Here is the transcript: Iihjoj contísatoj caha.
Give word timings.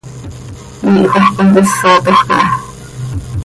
Iihjoj 0.87 1.27
contísatoj 1.35 2.17
caha. 2.27 2.45